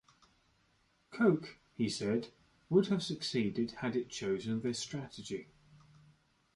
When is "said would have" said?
1.87-3.03